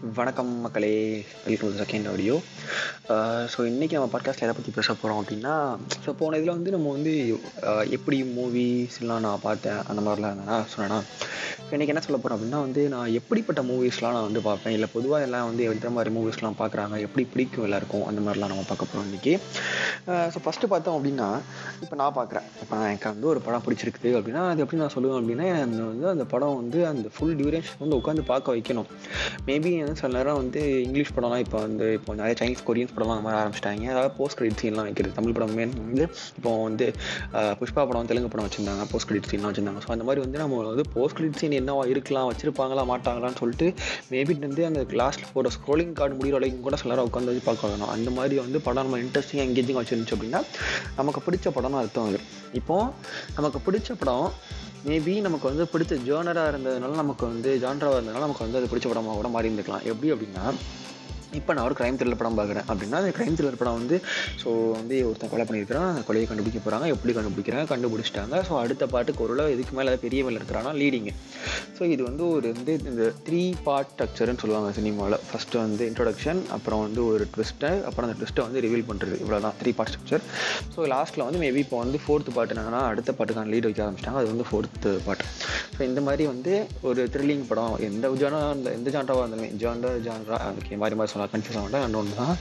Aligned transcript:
வணக்கம் 0.00 0.50
மக்களே. 0.64 0.92
Welcome 1.44 1.70
to 1.70 1.78
second 1.80 2.06
audio 2.10 2.34
so 3.52 3.58
இன்றைக்கி 3.70 3.94
நம்ம 3.96 4.08
பாட்காஸ்ட்டில் 4.12 4.46
எதை 4.46 4.54
பற்றி 4.56 4.72
பேச 4.76 4.88
போகிறோம் 4.92 5.18
அப்படின்னா 5.20 5.54
ஸோ 6.04 6.10
போன 6.20 6.38
இதில் 6.38 6.52
வந்து 6.52 6.70
நம்ம 6.74 6.92
வந்து 6.96 7.12
uh, 7.70 7.82
எப்படி 7.96 8.18
மூவிஸ்லாம் 8.36 9.24
நான் 9.26 9.42
பார்த்தேன் 9.42 9.80
அந்த 9.90 10.00
மாதிரிலாம் 10.06 10.38
நான் 10.42 10.70
சொன்னேன்னா 10.74 11.00
இன்றைக்கி 11.70 11.92
என்ன 11.94 12.02
சொல்ல 12.04 12.18
போகிறோம் 12.18 12.36
அப்படின்னா 12.36 12.60
வந்து 12.66 12.82
நான் 12.94 13.12
எப்படிப்பட்ட 13.12 13.62
மூவிஸ்லாம் 13.62 14.16
நான் 14.16 14.26
வந்து 14.28 14.42
பார்ப்பேன் 14.46 14.74
இல்லை 14.76 14.88
பொதுவாக 14.94 15.26
எல்லாம் 15.26 15.48
வந்து 15.50 15.66
எந்த 15.72 15.90
மாதிரி 15.96 16.12
மூவிஸ்லாம் 16.16 16.58
பார்க்குறாங்க 16.62 16.96
எப்படி 17.06 17.24
பிடிக்கும் 17.34 17.66
எல்லாருக்கும் 17.68 18.06
அந்த 18.10 18.22
மாதிரிலாம் 18.26 18.52
நம்ம 18.54 18.64
பார்க்க 18.70 18.90
போகிறோம் 18.90 19.06
இன்றைக்கி 19.10 19.34
ஸோ 20.34 20.40
ஃபஸ்ட்டு 20.46 20.68
uh, 20.68 20.72
பார்த்தோம் 20.74 20.96
அப்படின்னா 20.98 21.28
இப்போ 21.84 21.96
நான் 22.02 22.16
பார்க்குறேன். 22.20 22.48
இப்போ 22.62 22.74
நான் 22.76 22.88
எனக்கு 22.92 23.12
வந்து 23.12 23.30
ஒரு 23.34 23.42
படம் 23.48 23.66
பிடிச்சிருக்குது 23.66 24.12
அப்படின்னா 24.20 24.44
அது 24.52 24.64
எப்படி 24.66 24.80
நான் 24.84 24.94
சொல்லுவேன் 24.96 25.20
அப்படின்னா 25.20 25.48
அந்த 25.66 25.82
வந்து 25.92 26.08
அந்த 26.14 26.26
படம் 26.34 26.58
வந்து 26.62 26.80
அந்த 26.92 27.06
ஃபுல் 27.16 27.36
டியூரேஷன் 27.40 27.80
வந்து 27.84 28.00
உட்காந்து 28.00 28.24
பார்க்க 28.32 28.56
வைக்கணும். 28.56 28.90
மேபி 29.48 29.70
சில 30.00 30.10
நேரம் 30.16 30.38
வந்து 30.40 30.60
இங்கிலீஷ் 30.86 31.12
படம்லாம் 31.16 31.42
இப்போ 31.44 31.58
வந்து 31.64 31.86
இப்போ 31.98 32.14
நிறைய 32.20 32.34
சைனீஸ் 32.40 32.64
கொரியன்ஸ் 32.68 32.94
படம்லாம் 32.96 33.16
அந்த 33.16 33.26
மாதிரி 33.26 33.40
ஆரம்பிச்சிட்டாங்க. 33.42 33.86
அதாவது 33.94 34.12
போஸ்ட் 34.18 34.38
கிரெடிட் 34.38 34.60
சீன்லாம் 34.62 34.86
வைக்கிறது. 34.88 35.14
தமிழ் 35.18 35.34
படமே 35.36 35.66
வந்து 35.86 36.04
இப்போ 36.38 36.50
வந்து 36.66 36.86
புஷ்பா 37.60 37.84
படம் 37.90 38.08
தெலுங்கு 38.10 38.30
படம் 38.34 38.46
வச்சிருந்தாங்க. 38.46 38.84
போஸ்ட் 38.92 39.08
கிரெடிட் 39.10 39.30
சீன்லாம் 39.32 39.52
வச்சிருந்தாங்க. 39.52 39.82
ஸோ 39.86 39.90
அந்த 39.96 40.06
மாதிரி 40.08 40.22
வந்து 40.26 40.40
நம்ம 40.42 40.62
வந்து 40.72 40.86
போஸ்ட் 40.96 41.16
கிரெடிட் 41.18 41.40
சீன் 41.42 41.58
என்னவா 41.60 41.84
இருக்கலாம் 41.94 42.28
வச்சிருப்பாங்களா 42.30 42.84
மாட்டாங்களான்னு 42.92 43.40
சொல்லிட்டு 43.42 43.68
மேபி 44.12 44.36
வந்து 44.46 44.64
அந்த 44.70 44.82
லாஸ்ட் 45.02 45.26
போகிற 45.34 45.52
ஸ்க்ரோலிங் 45.56 45.94
கார்டு 46.00 46.18
முடிகிற 46.20 46.38
வரைக்கும் 46.38 46.64
கூட 46.68 46.76
சில 46.82 46.92
நேரம் 46.94 47.08
உட்காந்து 47.10 47.32
வச்சு 47.32 47.44
பார்க்க 47.48 47.72
வேணும் 47.72 47.92
அந்த 47.96 48.10
மாதிரி 48.18 48.38
வந்து 48.44 48.60
படம் 48.68 48.86
நம்ம 48.88 49.02
இன்ட்ரெஸ்டிங்காக 49.04 49.48
எங்கேஜிங் 49.48 49.80
வச்சிருந்துச்சு 49.80 50.16
அப்படின்னா 50.16 50.42
நமக்கு 51.00 51.22
பிடிச்ச 51.26 51.48
படம்னு 51.58 51.80
அர்த்தம் 51.82 52.08
அது. 52.10 52.20
இப்போ 52.60 52.76
நமக்கு 53.36 53.58
பிடிச்ச 53.66 53.94
படம் 54.00 54.28
மேபி 54.88 55.14
நமக்கு 55.24 55.46
வந்து 55.48 55.64
பிடிச்ச 55.72 55.94
ஜேர்னராக 56.08 56.50
இருந்ததுனால 56.52 56.98
நமக்கு 57.00 57.24
வந்து 57.32 57.50
ஜான்ராவாக 57.64 57.98
இருந்ததுனால 57.98 58.26
நமக்கு 58.26 58.44
வந்து 58.46 58.58
அது 58.60 58.70
பிடிச்ச 58.70 58.86
படமாக 58.90 59.16
கூட 59.18 59.28
மாறி 59.34 59.48
இருந்துக்கலாம். 59.48 59.84
எப்படி 59.92 60.12
அப்படின்னா 60.14 60.44
இப்போ 61.38 61.52
நான் 61.54 61.66
ஒரு 61.68 61.74
க்ரைம் 61.78 61.96
த்ரில்லர் 61.98 62.20
படம் 62.20 62.38
பார்க்குறேன். 62.38 62.64
அப்படின்னா 62.70 62.96
அந்த 63.00 63.10
க்ரைம் 63.16 63.36
த்ரில்லர் 63.38 63.58
படம் 63.60 63.76
வந்து 63.80 63.96
ஸோ 64.42 64.48
வந்து 64.78 64.96
ஒருத்தன் 65.08 65.32
கொலை 65.32 65.44
பண்ணியிருக்கிறான். 65.48 65.90
அந்த 65.92 66.02
கொலையை 66.08 66.26
கண்டுபிடிக்க 66.30 66.60
போகிறாங்க 66.64 66.86
எப்படி 66.94 67.12
கண்டுபிடிக்கிறாங்க? 67.18 67.66
கண்டுபிடிச்சிட்டாங்க. 67.72 68.36
ஸோ 68.48 68.52
அடுத்த 68.62 68.86
பாட்டுக்கு 68.94 69.24
ஒரு 69.26 69.52
இதுக்கு 69.54 69.76
மேலே 69.78 69.92
பெரிய 70.06 70.24
மேலே 70.28 70.40
இருக்கிறானா? 70.40 70.72
லீடிங்கு 70.80 71.14
ஸோ 71.80 71.86
இது 71.90 72.02
வந்து 72.06 72.24
ஒரு 72.30 72.48
வந்து 72.52 72.72
இந்த 72.84 73.04
த்ரீ 73.26 73.42
பார்ட் 73.64 73.90
ஸ்ட்ரக்சர்னு 73.92 74.40
சொல்லுவாங்க 74.40 74.70
சினிமாவில் 74.72 75.16
ஃபஸ்ட்டு 75.28 75.60
வந்து 75.60 75.84
இன்ட்ரொடக்ஷன் 75.88 76.40
அப்புறம் 76.50 76.82
வந்து 76.82 77.00
ஒரு 77.06 77.24
ட்விஸ்ட்டை 77.34 77.70
அப்புறம் 77.86 78.06
அந்த 78.06 78.16
ட்விஸ்ட்டை 78.18 78.44
வந்து 78.46 78.60
ரிவீல் 78.60 78.86
பண்ணுறது 78.88 79.14
இவ்வளோ 79.22 79.38
தான் 79.40 79.56
த்ரீ 79.60 79.70
பார்ட் 79.72 79.92
ஸ்ட்ரக்சர் 79.92 80.24
ஸோ 80.74 80.88
லாஸ்ட்டில் 80.92 81.24
வந்து 81.24 81.40
மேபி 81.40 81.62
இப்போ 81.64 81.78
வந்து 81.78 82.00
ஃபோர்த்து 82.04 82.34
பார்ட் 82.36 82.52
என்னன்னா 82.54 82.82
அடுத்த 82.90 83.12
பாட்டுக்கான 83.12 83.50
லீட் 83.50 83.68
வைக்க 83.68 83.82
ஆரம்பிச்சிட்டாங்க. 83.86 84.20
அது 84.22 84.32
வந்து 84.32 84.48
ஃபோர்த்து 84.50 84.92
பார்ட் 85.06 85.24
ஸோ 85.74 85.82
இந்த 85.82 86.00
மாதிரி 86.00 86.26
வந்து 86.26 86.54
ஒரு 86.82 87.02
த்ரில்லிங் 87.14 87.48
படம் 87.48 87.76
எந்த 87.88 88.12
ஜானா 88.22 88.40
அந்த 88.50 88.70
எந்த 88.70 88.90
ஜான்ராவாக 88.90 89.24
இருந்தாலுமே 89.24 89.50
ஜாண்டர் 89.64 89.98
ஜான்ரா 90.06 90.38
அதுக்கு 90.48 90.80
மாதிரி 90.84 90.98
மாதிரி 91.00 91.12
சொல்லலாம் 91.14 91.34
கன்ஃபியூஸ் 91.34 91.60
ஆக 91.60 92.00
ஒன்று 92.02 92.20
தான் 92.22 92.34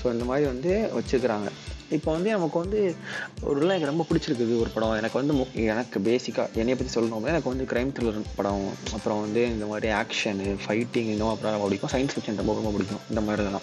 ஸோ 0.00 0.06
இந்த 0.12 0.24
மாதிரி 0.24 0.46
வந்து 0.46 0.72
வச்சுக்கிறாங்க 0.96 1.50
இப்போ 1.90 2.12
வந்து 2.12 2.30
நமக்கு 2.30 2.58
வந்து 2.58 2.94
ஒரு 3.40 3.66
எனக்கு 3.66 3.86
ரொம்ப 3.86 4.06
பிடிச்சிருக்குது 4.12 4.60
ஒரு 4.60 4.68
படம். 4.74 4.90
எனக்கு 4.90 5.18
வந்து 5.18 5.34
மு- 5.34 5.52
எனக்கு 5.52 6.00
பேசிக்காக 6.00 6.48
என்னையை 6.54 6.78
பற்றி 6.78 7.00
சொல்லணும் 7.00 7.26
எனக்கு 7.26 7.48
வந்து 7.48 7.64
க்ரைம் 7.64 8.02
த்ரில்லர் 8.02 8.22
படம். 8.36 8.70
அப்புறம் 8.92 9.20
வந்து 9.20 9.46
இந்த 9.46 9.66
மாதிரி 9.66 9.92
ஆக்ஷனு 9.92 10.56
ஃபைட்டிங் 10.66 10.96
இந்த 10.96 11.24
மாதிரி 11.24 11.42
படம் 11.42 11.42
ரொம்ப 11.42 11.68
பிடிக்கும். 11.68 11.90
சயின்ஸ் 11.92 12.10
ஃபிக்ஷன் 12.10 12.36
ரொம்ப 12.36 12.54
ரொம்ப 12.54 12.70
பிடிக்கும். 12.70 12.98
இந்த 13.08 13.20
மாதிரி 13.20 13.40
இதெல்லாம். 13.40 13.60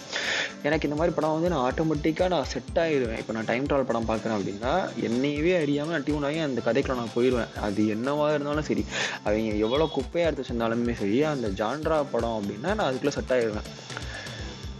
எனக்கு 0.62 0.88
இந்த 0.88 0.98
மாதிரி 0.98 1.14
படம் 1.14 1.32
வந்து 1.32 1.48
நான் 1.48 1.72
ஆட்டோமேட்டிக்காக 1.72 2.28
நான் 2.28 2.44
செட் 2.44 2.62
ஆகிடுவேன் 2.74 3.18
இப்போ 3.18 3.32
நான் 3.32 3.44
டைம் 3.44 3.66
ட்ராவல் 3.66 3.82
படம் 3.82 4.08
பார்க்குறேன் 4.08 4.42
அப்படின்னா 4.42 4.88
என்னையவே 5.00 5.60
அறியாமல் 5.60 5.92
நான் 5.92 6.02
டியூன் 6.04 6.22
ஆகி 6.22 6.38
அந்த 6.38 6.60
கதைக்குள்ள 6.64 6.94
நான் 6.94 7.10
போயிடுவேன். 7.16 7.58
அது 7.60 7.88
என்னவாக 7.88 8.34
இருந்தாலும் 8.34 8.62
சரி. 8.62 8.84
அவங்க 9.24 9.54
எவ்வளோ 9.54 9.90
குப்பையாக 9.96 10.26
எடுத்து 10.26 10.42
வச்சிருந்தாலுமே 10.42 10.94
சரி 10.94 11.22
அந்த 11.22 11.48
ஜான்ரா 11.48 12.04
படம் 12.10 12.42
அப்படின்னா 12.42 12.66
நான் 12.66 12.78
அதுக்குள்ளே 12.78 13.14
செட் 13.14 13.38
ஆகிடுவேன் 13.38 13.62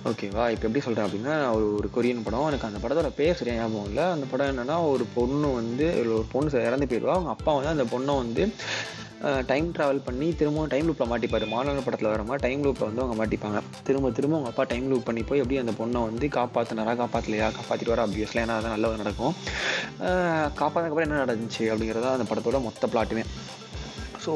ஓகேவா 0.08 0.44
இப்போ 0.52 0.64
எப்படி 0.68 0.80
சொல்கிறேன் 0.84 1.06
அப்படின்னா 1.06 1.34
ஒரு 1.56 1.66
ஒரு 1.76 1.88
கொரியன் 1.94 2.24
படம் 2.24 2.48
எனக்கு 2.48 2.66
அந்த 2.68 2.80
படத்தோட 2.82 3.10
பேர் 3.18 3.38
சரியாக 3.38 3.60
ஞாபகம் 3.60 3.86
இல்லை. 3.90 4.04
அந்த 4.14 4.26
படம் 4.30 4.50
என்னென்னா 4.52 4.76
ஒரு 4.94 5.04
பொண்ணு 5.14 5.48
வந்து 5.60 5.86
ஒரு 6.00 6.14
பொண்ணு 6.32 6.66
இறந்து 6.68 6.88
போயிடுவா 6.90 7.14
அவங்க 7.16 7.32
அப்பா 7.36 7.52
வந்து 7.58 7.72
அந்த 7.74 7.86
பொண்ணை 7.92 8.14
வந்து 8.22 8.44
டைம் 9.50 9.68
ட்ராவல் 9.76 10.02
பண்ணி 10.06 10.26
திரும்பவும் 10.40 10.70
டைம் 10.72 10.86
லூப்பில் 10.88 11.10
மாட்டிப்பார். 11.12 11.46
மாநில 11.52 11.82
படத்தில் 11.86 12.10
வர 12.12 12.22
மாதிரி 12.28 12.44
டைம் 12.46 12.64
லூப்பில் 12.64 12.88
வந்து 12.88 13.02
அவங்க 13.04 13.16
மாட்டிப்பாங்க. 13.20 13.60
திரும்ப 13.86 14.10
திரும்ப 14.18 14.36
அவங்க 14.36 14.50
அப்பா 14.52 14.64
டைம் 14.72 14.88
லூப் 14.90 15.06
பண்ணி 15.08 15.22
போய் 15.28 15.42
எப்படி 15.42 15.60
அந்த 15.62 15.74
பொண்ணை 15.80 16.02
வந்து 16.08 16.28
காப்பாற்றினாரா 16.38 16.94
காப்பாற்றலையா 17.02 17.48
காப்பாற்றிட்டு 17.58 17.94
வர 17.94 18.06
அப்வியஸ்ல 18.06 18.44
ஏன்னா 18.44 18.56
அதான் 18.58 18.74
நல்லது 18.76 19.02
நடக்கும். 19.04 19.34
காப்பாற்றக்கப்புறம் 20.60 21.08
என்ன 21.08 21.22
நடந்துச்சு 21.24 21.64
அப்படிங்கிறதா 21.72 22.16
அந்த 22.18 22.28
படத்தோட 22.32 22.60
மொத்த 22.68 22.90
பிளாட்டுமே 22.94 23.24
ஸோ 24.24 24.34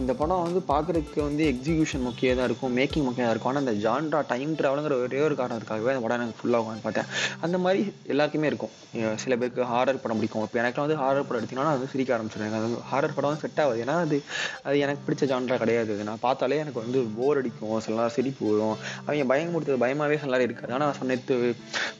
இந்த 0.00 0.12
படம் 0.20 0.42
வந்து 0.46 0.60
பார்க்குறதுக்கு 0.72 1.20
வந்து 1.28 1.44
எக்ஸிகியூஷன் 1.52 2.04
முக்கியம் 2.08 2.38
தான் 2.40 2.48
இருக்கும் 2.50 2.74
மேக்கிங் 2.78 3.06
முக்கியம் 3.08 3.30
இருக்கும். 3.32 3.50
ஆனால் 3.52 3.62
அந்த 3.64 3.74
ஜான்ரா 3.84 4.20
டைம் 4.32 4.52
ட்ராவலுங்கிற 4.58 4.96
ஒரே 5.04 5.20
ஒரு 5.28 5.36
காரணத்துக்காகவே 5.40 5.92
அந்த 5.94 6.02
படம் 6.04 6.18
எனக்கு 6.20 6.38
ஃபுல்லாக 6.40 6.62
உட்காந்து 6.64 6.84
பார்த்தேன். 6.86 7.08
அந்த 7.46 7.56
மாதிரி 7.64 7.80
எல்லாருக்குமே 8.12 8.50
இருக்கும். 8.52 8.74
சில 9.22 9.32
பேருக்கு 9.40 9.62
ஹாரர் 9.72 10.02
படம் 10.02 10.18
பிடிக்கும். 10.20 10.44
இப்போ 10.46 10.58
எனக்குலாம் 10.62 10.86
வந்து 10.86 10.98
ஹாரர் 11.02 11.26
படம் 11.28 11.40
எடுத்தீங்கன்னா 11.40 11.66
நான் 11.68 11.78
வந்து 11.78 11.90
சிரிக்க 11.94 12.16
ஆரம்பிச்சிடுவேன் 12.16 12.58
அது 12.60 12.78
ஹாரர் 12.92 13.16
படம் 13.16 13.30
வந்து 13.30 13.44
செட் 13.44 13.60
ஆகுது. 13.64 13.80
ஏன்னா 13.84 13.96
அது 14.04 14.18
அது 14.66 14.76
எனக்கு 14.84 15.02
பிடிச்ச 15.06 15.30
ஜான்ரா 15.32 15.56
கிடையாது. 15.64 15.96
நான் 16.10 16.22
பார்த்தாலே 16.26 16.60
எனக்கு 16.64 16.80
வந்து 16.84 17.00
போர் 17.18 17.40
அடிக்கும். 17.40 17.74
சில 17.86 17.96
நேரம் 17.98 18.14
சிரிப்பு 18.18 18.44
வரும். 18.50 18.76
அவங்க 19.06 19.26
பயமுறுத்துறது 19.32 19.82
பயமாகவே 19.84 20.18
சில 20.22 20.32
நேரம் 20.34 20.48
இருக்காது. 20.48 20.72
ஆனால் 20.76 20.88
நான் 20.88 21.00
சொன்னது 21.00 21.50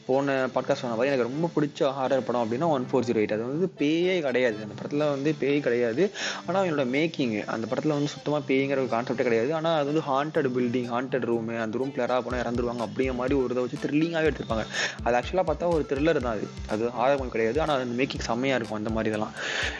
போன 0.07 0.35
பாட்காஸ்ட் 0.55 0.83
சொன்ன 0.83 0.95
மாதிரி 0.97 1.11
எனக்கு 1.11 1.27
ரொம்ப 1.29 1.49
பிடிச்ச 1.55 1.91
ஹாரர் 1.99 2.25
படம் 2.27 2.43
அப்படின்னா 2.43 2.69
ஒன் 2.75 2.87
ஃபோர் 2.89 3.07
ஜீரோ 3.07 3.19
எயிட். 3.21 3.35
அது 3.37 3.45
வந்து 3.51 3.69
பேயே 3.81 4.15
கிடையாது. 4.27 4.57
அந்த 4.65 4.75
படத்தில் 4.79 5.05
வந்து 5.15 5.29
பேய் 5.41 5.65
கிடையாது. 5.67 6.03
ஆனால் 6.45 6.59
அவங்களோட 6.61 6.85
மேக்கிங் 6.95 7.16
அந்த 7.53 7.65
படத்தில் 7.69 7.93
வந்து 7.95 8.11
சுத்தமாக 8.13 8.41
பேய்ங்கிற 8.49 8.79
ஒரு 8.83 8.91
கான்செப்டே 8.93 9.25
கிடையாது. 9.27 9.49
ஆனால் 9.59 9.77
அது 9.79 9.87
வந்து 9.91 10.03
ஹாண்டட் 10.09 10.49
பில்டிங் 10.55 10.89
ஹாண்டட் 10.93 11.25
ரூமு 11.29 11.55
அந்த 11.63 11.77
ரூம் 11.81 11.93
யாராக 12.01 12.21
போனால் 12.25 12.41
இறந்துருவாங்க 12.43 12.83
அப்படிங்கிற 12.87 13.15
மாதிரி 13.21 13.35
ஒரு 13.43 13.51
இதை 13.55 13.63
வச்சு 13.65 13.81
த்ரில்லிங்காகவே 13.85 14.29
எடுத்திருப்பாங்க. 14.29 14.65
அது 15.05 15.17
ஆக்சுவலாக 15.19 15.45
பார்த்தா 15.49 15.71
ஒரு 15.75 15.85
த்ரில்லர் 15.91 16.21
தான் 16.27 16.35
அது. 16.37 16.47
அது 16.75 16.83
ஹாரர் 16.99 17.19
மூவி 17.21 17.33
கிடையாது. 17.35 17.61
ஆனால் 17.65 17.85
அந்த 17.85 17.97
மேக்கிங் 18.01 18.25
செம்மையாக 18.29 18.59
இருக்கும் 18.59 18.79
அந்த 18.81 18.93
மாதிரி 18.97 19.11
இதெல்லாம். 19.13 19.35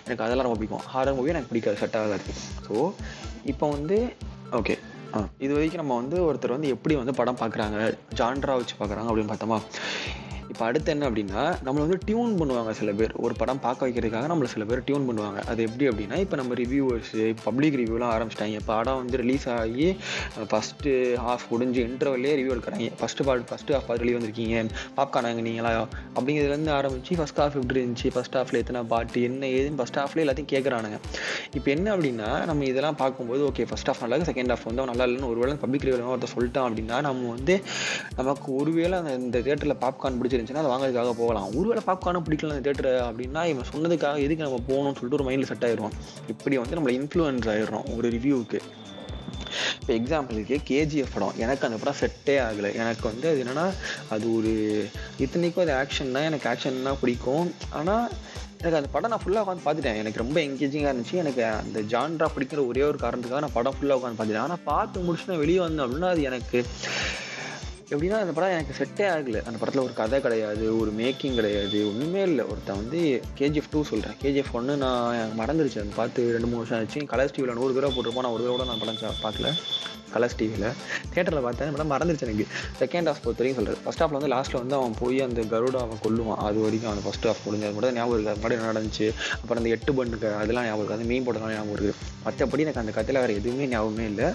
எனக்கு 0.05 0.25
அதெல்லாம் 0.27 0.47
ரொம்ப 0.49 0.59
பிடிக்கும். 0.61 0.85
ஹாரர் 0.93 1.17
மூவி 1.19 1.33
எனக்கு 1.35 1.51
பிடிக்காது 1.53 1.81
செட் 1.83 1.97
ஆகாது. 2.03 2.37
ஸோ 2.67 2.75
இப்போ 3.53 3.65
வந்து 3.77 3.97
ஓகே 4.61 4.75
இது 5.45 5.51
வரைக்கும் 5.55 5.81
நம்ம 5.81 5.95
வந்து 6.01 6.17
ஒருத்தர் 6.29 6.53
வந்து 6.55 6.71
எப்படி 6.75 6.95
வந்து 7.01 7.13
படம் 7.19 7.41
பார்க்குறாங்க 7.41 7.77
ஜான்ரா 8.19 8.55
வச்சு 8.61 8.75
பார்க்குறாங்க 8.79 9.09
அப்படின்னு 9.11 9.31
பார்த்தோமா? 9.33 9.59
இப்போ 10.51 10.65
அடுத்து 10.65 10.91
என்ன 10.91 11.09
அப்படின்னா 11.09 11.41
நம்மளை 11.65 11.81
வந்து 11.85 11.97
டியூன் 12.05 12.33
பண்ணுவாங்க 12.39 12.71
சில 12.79 12.91
பேர். 12.99 13.13
ஒரு 13.25 13.33
படம் 13.41 13.59
பார்க்க 13.65 13.87
வைக்கிறதுக்காக 13.87 14.27
நம்மளை 14.31 14.49
சில 14.53 14.65
பேர் 14.69 14.83
டியூன் 14.87 15.07
பண்ணுவாங்க. 15.09 15.39
அது 15.51 15.61
எப்படி 15.67 15.85
அப்படின்னா 15.89 16.17
இப்போ 16.25 16.35
நம்ம 16.41 16.53
ரிவ்யூவர்ஸு 16.61 17.23
பப்ளிக் 17.43 17.77
ரிவ்யூலாம் 17.81 18.13
ஆரம்பிச்சிட்டாங்க. 18.15 18.59
படம் 18.71 18.99
வந்து 19.01 19.17
ரிலீஸ் 19.23 19.47
ஆகி 19.49 19.87
ஃபஸ்ட்டு 20.51 20.93
ஹாஃப் 21.25 21.45
முடிஞ்சு 21.49 21.81
இன்டர்வல்லே 21.87 22.33
ரிவ்யூ 22.39 22.53
எடுக்கிறாங்க. 22.55 22.89
ஃபஸ்ட்டு 23.01 23.25
பாட் 23.29 23.45
ஃபஸ்ட்டு 23.51 23.75
ஹாஃப் 23.75 23.87
பார்த்து 23.89 24.03
வெளியே 24.03 24.17
வந்திருக்கீங்க. 24.17 24.63
பாப்கார்ன் 24.99 25.29
வாங்கினீங்களா? 25.29 25.71
அப்படிங்கிறதுலேருந்து 26.15 26.73
ஆரம்பிச்சு 26.79 27.17
ஃபஸ்ட் 27.19 27.41
ஹாஃப் 27.43 27.57
எப்படி 27.61 27.79
இருந்துச்சு? 27.83 28.11
ஃபஸ்ட் 28.17 28.37
ஹாஃபில் 28.39 28.59
எத்தனை 28.61 28.83
பாட்டு 28.93 29.21
என்ன 29.29 29.45
ஏதுன்னு 29.57 29.79
ஃபஸ்ட் 29.81 29.99
ஹாஃப்ல 30.01 30.23
எல்லாத்தையும் 30.25 30.51
கேட்குறானுங்க 30.53 30.99
இப்போ 31.57 31.71
என்ன 31.75 31.95
அப்படின்னா 31.95 32.29
நம்ம 32.51 32.65
இதெல்லாம் 32.71 32.99
பார்க்கும்போது 33.03 33.43
ஓகே 33.49 33.67
ஃபஸ்ட் 33.71 33.91
ஹாஃப் 33.91 34.03
நல்லா 34.05 34.29
செகண்ட் 34.31 34.53
ஹாஃப் 34.53 34.65
வந்து 34.69 34.89
நல்லா 34.91 35.05
இல்லைன்னு 35.09 35.29
ஒருவேளை 35.33 35.55
பப்ளிக் 35.65 35.85
ரிவ்யூ 35.87 36.11
ஒருத்தர் 36.15 36.35
சொல்லிட்டான் 36.37 36.67
அப்படின்னா 36.69 36.97
நம்ம 37.07 37.29
வந்து 37.35 37.55
நமக்கு 38.15 38.47
ஒருவேளை 38.55 38.97
அந்த 39.01 39.13
இந்த 39.27 39.39
தேட்டரில் 39.45 39.79
பாப்கார்ன் 39.85 40.17
பிடிச்சிருந்துச்சுன்னா 40.37 40.63
அதை 40.63 40.71
வாங்குறதுக்காக 40.73 41.13
போகலாம். 41.21 41.47
ஒருவேளை 41.59 41.83
பாப்கார்னும் 41.87 42.25
பிடிக்கல 42.27 42.55
அந்த 42.55 42.71
தேட்டர் 42.71 42.91
அப்படின்னா 43.09 43.43
இவன் 43.51 43.71
சொன்னதுக்காக 43.73 44.17
எதுக்கு 44.25 44.45
நம்ம 44.47 44.59
போகணும்னு 44.71 44.97
சொல்லிட்டு 44.99 45.19
ஒரு 45.19 45.27
மைண்டில் 45.29 45.49
செட் 45.51 45.65
ஆயிடுவோம் 45.69 45.95
இப்படி 46.27 46.57
வந்து 46.57 46.77
நம்மளை 46.79 46.95
இன்ஃப்ளூயன்ஸ் 46.99 47.49
ஆயிடுறோம் 47.53 47.87
ஒரு 47.97 48.09
ரிவ்யூவுக்கு 48.09 48.61
இப்போ 49.79 49.93
எக்ஸாம்பிளுக்கு 49.93 50.55
கேஜிஎஃப் 50.69 51.13
படம். 51.13 51.35
எனக்கு 51.37 51.65
அந்த 51.67 51.77
படம் 51.81 51.99
செட்டே 51.99 52.33
ஆகலை. 52.45 52.69
எனக்கு 52.75 53.03
வந்து 53.09 53.27
அது 53.29 53.39
என்னன்னா 53.43 53.65
அது 54.13 54.25
ஒரு 54.37 54.51
இத்தனைக்கும் 55.17 55.63
அது 55.63 55.73
ஆக்ஷன் 55.73 56.11
தான். 56.15 56.27
எனக்கு 56.29 56.49
ஆக்ஷன் 56.49 56.83
தான் 56.83 56.99
பிடிக்கும். 57.01 57.53
ஆனால் 57.69 58.09
எனக்கு 58.59 58.79
அந்த 58.79 58.89
படம் 58.95 59.11
நான் 59.13 59.23
ஃபுல்லாக 59.23 59.45
உட்காந்து 59.45 59.65
பார்த்துட்டேன். 59.67 59.99
எனக்கு 60.01 60.21
ரொம்ப 60.23 60.37
என்கேஜிங்காக 60.39 60.93
இருந்துச்சு. 60.93 61.21
எனக்கு 61.23 61.45
அந்த 61.45 61.81
ஜான்ரா 61.93 62.27
பிடிக்கிற 62.35 62.67
ஒரே 62.67 62.81
ஒரு 62.81 62.99
காரணத்துக்காக 63.01 63.39
நான் 63.45 63.57
படம் 63.59 63.75
ஃபுல்லாக 63.77 63.99
உட்காந்து 63.99 64.19
பார்த்துட்டேன். 64.19 64.45
ஆனால் 64.47 64.63
பார்த்து 64.63 65.05
முடிச்சுன்னா 65.07 65.37
வெளியே 65.37 65.59
வந்தேன் 65.59 65.85
அப்படின்னா 65.87 66.09
அது 66.15 66.21
எனக்கு 66.21 66.61
எப்படின்னா 67.91 68.17
அந்த 68.21 68.33
படம் 68.37 68.53
எனக்கு 68.55 68.73
செட்டே 68.79 69.05
ஆகலை. 69.11 69.41
அந்த 69.47 69.57
படத்தில் 69.59 69.83
ஒரு 69.85 69.93
கதை 69.99 70.17
கிடையாது 70.25 70.65
ஒரு 70.79 70.91
மேக்கிங் 70.99 71.37
கிடையாது 71.39 71.79
ஒன்றுமே 71.89 72.21
இல்லை. 72.29 72.45
ஒருத்தன் 72.51 72.81
வந்து 72.81 73.01
கேஜிஎஃப் 73.39 73.71
டூ 73.73 73.81
சொல்கிறேன் 73.91 74.17
கேஜிஎஃப் 74.23 74.55
ஒன்று 74.59 74.75
நான் 74.85 75.35
மறந்துருச்சு. 75.41 75.81
அதை 75.83 75.93
பார்த்து 76.01 76.29
ரெண்டு 76.35 76.49
மூணு 76.49 76.61
வருஷம் 76.63 76.79
ஆச்சு. 76.79 77.09
கலர்ஸ் 77.13 77.35
டிவியில் 77.35 77.59
நூறு 77.59 77.77
தடவை 77.77 77.91
போட்டிருப்போம். 77.97 78.25
நான் 78.27 78.35
ஒரு 78.37 78.43
தடவை 78.43 78.55
கூட 78.57 78.65
நான் 78.71 78.83
படம் 78.83 79.21
பார்க்கல. 79.27 79.51
கலர்ஸ் 80.11 80.37
டிவியில் 80.39 80.67
தேட்டரில் 81.13 81.45
பார்த்தேன். 81.45 81.71
படம் 81.75 81.89
மறந்துருச்சு 81.93 82.25
எனக்கு. 82.27 82.45
செகண்ட் 82.81 83.07
ஹாஃப் 83.09 83.23
பொறுத்த 83.23 83.41
வரைக்கும் 83.41 83.59
சொல்கிறேன் 83.59 83.81
ஃபஸ்ட் 83.85 84.01
ஹாஃபில் 84.01 84.17
வந்து 84.17 84.29
லாஸ்ட்டில் 84.33 84.59
வந்து 84.61 84.75
அவன் 84.77 84.93
போய் 85.01 85.17
அந்த 85.25 85.41
கருடா 85.53 85.79
அவன் 85.85 85.99
கொல்லுவான். 86.05 86.39
அது 86.47 86.59
வரைக்கும் 86.65 86.89
அவன் 86.91 87.03
ஃபஸ்ட் 87.07 87.27
ஹாஃப் 87.29 87.41
முடிஞ்சது 87.47 87.73
கூட 87.77 87.87
ஞாபகம் 87.97 88.15
இருக்குது 88.17 88.45
அது 88.47 88.55
என்ன 88.57 88.69
நடந்துச்சு? 88.71 89.07
அப்புறம் 89.39 89.59
அந்த 89.61 89.71
எட்டு 89.75 89.93
பண்ணுக்கு 89.97 90.29
அதெல்லாம் 90.41 90.67
ஞாபகம் 90.67 90.83
இருக்குது 90.83 90.99
அது 90.99 91.09
மீன் 91.11 91.25
போட்டதெல்லாம் 91.27 91.57
ஞாபகம் 91.57 91.75
இருக்குது 91.77 91.95
மற்றபடி 92.27 92.63
எனக்கு 92.65 92.81
அந்த 92.83 92.93
கதையில் 92.97 93.21
வேறு 93.23 93.37
எதுவுமே 93.41 93.67
ஞாபகமே 93.73 94.05
இல்லை. 94.11 94.29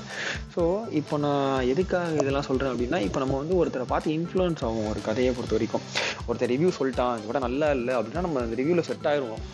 ஸோ 0.54 0.62
இப்போ 1.00 1.14
நான் 1.26 1.66
எதுக்காக 1.72 2.22
இதெல்லாம் 2.24 2.48
சொல்கிறேன் 2.50 2.72
அப்படின்னா 2.74 3.00
இப்போ 3.08 3.20
நம்ம 3.24 3.40
வந்து 3.42 3.58
ஒருத்தரை 3.60 3.86
பார்த்து 3.92 4.16
இன்ஃப்ளூயன்ஸ் 4.18 4.64
ஆகும் 4.68 4.88
ஒரு 4.90 5.02
கதையை 5.08 5.32
பொறுத்த 5.38 5.56
வரைக்கும். 5.56 5.84
ஒருத்தர் 6.28 6.52
ரிவ்யூ 6.54 6.70
சொல்லிட்டான் 6.78 7.16
இதை 7.16 7.28
விட 7.30 7.38
நல்லா 7.48 7.70
இல்லை 7.78 7.94
அப்படின்னா 7.98 8.26
நம்ம 8.28 8.40
அந்த 8.46 8.56
ரிவ்யூவில் 8.62 8.88
செட் 8.90 9.08
ஆயிடுவோம் 9.10 9.44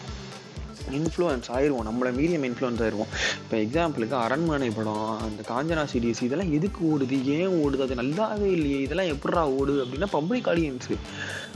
இன்ஃப்ளூயன்ஸ் 0.99 1.49
ஆயிடுவோம் 1.57 1.87
நம்மளை 1.89 2.13
மீடியம் 2.19 2.47
இன்ஃப்ளூயன்ஸ் 2.49 2.83
ஆயிடுவோம் 2.85 3.11
இப்போ 3.43 3.57
எக்ஸாம்பிளுக்கு 3.65 4.17
அரண்மனை 4.25 4.71
படம் 4.79 5.05
அந்த 5.27 5.43
காஞ்சனா 5.51 5.85
சீரியஸ் 5.93 6.23
இதெல்லாம் 6.29 6.53
எதுக்கு 6.59 6.81
ஓடுது? 6.93 7.19
ஏன் 7.39 7.55
ஓடுது? 7.63 7.85
அது 7.87 8.01
நல்லாவே 8.03 8.49
இல்லையே. 8.57 8.81
இதெல்லாம் 8.87 9.11
எப்படா 9.15 9.45
ஓடுது? 9.59 9.79
அப்படின்னா 9.85 10.11
பப்ளிக் 10.17 10.51
ஆடியன்ஸு 10.55 10.97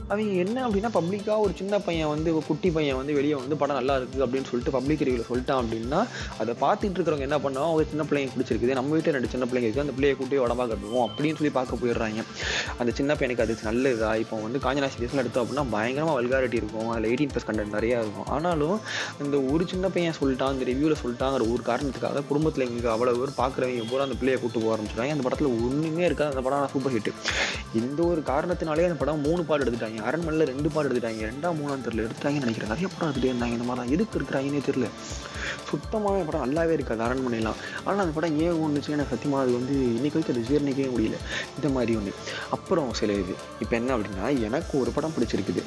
அவங்க 0.09 0.33
என்ன 0.45 0.59
அப்படின்னா 0.67 0.91
பப்ளிக்காக 0.97 1.43
ஒரு 1.45 1.53
சின்ன 1.59 1.75
பையன் 1.87 2.11
வந்து 2.13 2.29
ஒரு 2.37 2.45
குட்டி 2.49 2.69
பையன் 2.77 2.99
வந்து 3.01 3.13
வெளியே 3.19 3.35
வந்து 3.35 3.57
படம் 3.61 3.79
நல்லா 3.79 3.95
இருக்குது 3.99 4.25
அப்படின்னு 4.27 4.49
சொல்லிட்டு 4.51 4.73
பப்ளிக் 4.77 5.05
ரிவியூவில் 5.07 5.29
சொல்லிட்டான் 5.31 5.61
அப்படின்னா 5.63 6.01
அதை 6.41 6.53
பார்த்துட்டு 6.63 6.97
இருக்கிறவங்க 6.97 7.27
என்ன 7.29 7.39
பண்ணுவோம் 7.45 7.69
அவங்க 7.69 7.85
சின்ன 7.93 8.05
பிள்ளைங்க 8.09 8.33
பிடிச்சிருக்குது. 8.35 8.77
நம்ம 8.79 8.93
வீட்டில் 8.95 9.17
ரெண்டு 9.17 9.31
சின்ன 9.35 9.47
பிள்ளைங்க 9.49 9.69
இருக்குது 9.69 9.85
அந்த 9.87 9.95
பிள்ளையை 9.99 10.17
கூட்டி 10.19 10.41
உடம்பா 10.47 10.67
கட்டுவோம் 10.73 11.07
அப்படின்னு 11.09 11.39
சொல்லி 11.41 11.53
பார்க்க 11.59 11.81
போயிடுறாங்க. 11.83 12.25
அந்த 12.81 12.91
சின்ன 12.99 13.15
பையனுக்கு 13.21 13.45
அது 13.47 13.57
நல்லதா? 13.69 14.11
இப்போ 14.23 14.37
வந்து 14.47 14.61
காஞ்சனா 14.67 14.91
சீரியஸ்லாம் 14.95 15.23
எடுத்தோம் 15.25 15.45
அப்படின்னா 15.45 15.65
பயங்கரமாக 15.77 16.17
வல்காரிட்டி 16.19 16.59
இருக்கும். 16.63 16.91
அதில் 16.95 17.09
எயிட்டீன் 17.13 17.33
ப்ளஸ் 17.35 17.49
கண்டென்ட் 17.51 17.77
நிறையா 17.79 17.99
இருக்கும். 18.05 18.29
ஆனாலும் 18.37 18.77
இந்த 19.25 19.39
ஒரு 19.53 19.65
சின்ன 19.73 19.87
பையன் 19.95 20.17
சொல்லிட்டான் 20.19 20.53
இந்த 20.55 20.65
ரிவ்யூவில் 20.71 21.01
சொல்லிட்டாங்கிற 21.03 21.45
ஒரு 21.55 21.63
காரணத்துக்காக 21.69 22.23
குடும்பத்தில் 22.31 22.65
எங்களுக்கு 22.67 22.93
அவ்வளோ 22.95 23.15
பேர் 23.21 23.33
பார்க்குறவங்க 23.41 23.85
பூரா 23.91 24.07
அந்த 24.07 24.17
பிள்ளையை 24.21 24.39
கூட்டு 24.43 24.61
போக 24.63 24.73
ஆரம்பிச்சிட்டாங்க. 24.75 25.15
அந்த 25.17 25.25
படத்தில் 25.27 25.51
ஒன்றுமே 25.67 26.05
இருக்காது. 26.09 26.33
அந்த 26.35 26.45
படம் 26.47 26.71
சூப்பர் 26.75 26.95
ஹிட் 26.97 27.11
இந்த 27.81 28.01
ஒரு 28.13 28.21
காரணத்தினாலே 28.31 28.87
அந்த 28.89 28.99
படம் 29.03 29.25
மூணு 29.27 29.43
பாட்டு 29.49 29.65
எடுத்துட்டாங்க. 29.65 30.01
அரண்மனையில் 30.09 30.51
ரெண்டு 30.53 30.71
பாட்டு 30.71 30.89
எடுத்துட்டாங்க. 30.89 31.23
ரெண்டாம் 31.33 31.59
மூணாம் 31.61 31.85
தெரியல. 31.87 32.07
எடுத்துட்டாங்கன்னு 32.07 32.45
நினைக்கிறேன். 32.47 32.73
நிறைய 32.75 32.89
படம் 32.95 33.09
எடுத்துகிட்டே 33.09 33.33
இருந்தாங்க. 33.33 33.57
இந்த 33.59 33.67
மாதிரி 33.69 33.83
தான் 33.83 33.95
எதுக்கு 33.97 34.19
இருக்கிறாங்கன்னே 34.21 34.63
தெரியல. 34.71 34.89
சுத்தமாக 35.71 36.25
படம் 36.29 36.45
நல்லாவே 36.45 36.73
இருக்காது 36.79 37.03
அரண்மனைலாம். 37.07 37.59
ஆனால் 37.85 38.03
அந்த 38.05 38.15
படம் 38.19 38.37
ஏன் 38.45 38.59
ஒன்றுச்சு 38.65 38.95
எனக்கு 38.97 39.13
சத்தியமாக 39.15 39.45
அது 39.45 39.53
வந்து 39.59 39.75
இன்னைக்கு 39.97 40.17
வரைக்கும் 40.19 40.37
அது 40.37 40.49
ஜீரணிக்கவே 40.51 40.91
முடியல. 40.97 41.19
இந்த 41.57 41.69
மாதிரி 41.77 41.93
ஒன்று 42.01 42.13
அப்புறம் 42.57 42.93
சில 43.01 43.13
இது. 43.23 43.35
இப்போ 43.63 43.75
என்ன 43.81 43.97
அப்படின்னா 43.97 44.27
எனக்கு 44.49 44.75
ஒரு 44.83 44.91
படம் 44.99 45.15
பிடிச்சிருக்குது. 45.17 45.65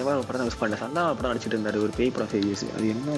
எவ்வளோ 0.00 0.22
படம் 0.28 0.46
மிஸ் 0.48 0.60
பண்ணேன் 0.60 0.80
சந்தா 0.82 1.02
படம் 1.16 1.30
நடிச்சிட்டு 1.30 1.56
இருந்தார் 1.56 1.78
ஒரு 1.84 1.92
பேய் 1.98 2.12
படம் 2.16 2.30
சீரியஸ் 2.32 2.64
அது 2.76 2.86
என்ன 2.94 3.16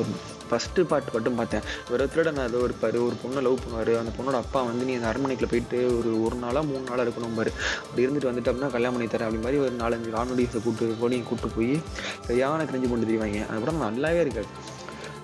ஒரு 0.00 0.10
ஃபஸ்ட்டு 0.48 0.84
பாட்டு 0.90 1.14
மட்டும் 1.14 1.38
பார்த்தேன். 1.38 1.64
ஒரு 1.92 2.02
திருடன் 2.12 2.40
ஏதோ 2.48 2.58
இருப்பார் 2.66 2.96
ஒரு 3.06 3.16
பொண்ணை 3.22 3.40
லவ் 3.46 3.62
பண்ணுவார் 3.62 3.90
அந்த 4.00 4.12
பொண்ணோட 4.18 4.36
அப்பா 4.44 4.60
வந்து 4.68 4.86
நீ 4.88 4.92
அந்த 4.98 5.08
அரண்மனைக்குள்ள 5.10 5.48
போயிட்டு 5.52 5.78
ஒரு 5.98 6.10
ஒரு 6.26 6.36
நாளாக 6.44 6.64
மூணு 6.70 6.82
நாளாக 6.90 7.06
இருக்கணும் 7.06 7.36
பாரு. 7.38 7.52
அப்படி 7.86 8.04
இருந்துட்டு 8.06 8.30
வந்துட்டு 8.30 8.50
அப்படின்னா 8.50 8.70
கல்யாணம் 8.76 8.96
பண்ணி 8.96 9.08
தரேன். 9.14 9.28
அப்படி 9.28 9.42
மாதிரி 9.46 9.60
ஒரு 9.64 9.74
நாலஞ்சு 9.82 10.14
ராணுவடிஸை 10.16 10.62
கூட்டு 10.66 10.86
போனி 11.02 11.18
கூட்டு 11.30 11.50
போய் 11.56 11.72
சரியான 12.28 12.66
கிரிஞ்சு 12.70 12.90
கொண்டு 12.92 13.08
தெரிவாங்க. 13.10 13.40
அந்த 13.48 13.60
படம் 13.64 13.84
நல்லாவே 13.86 14.20
இருக்காது. 14.26 14.50